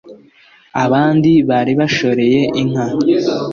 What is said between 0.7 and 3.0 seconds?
abandi bari bashoreye inka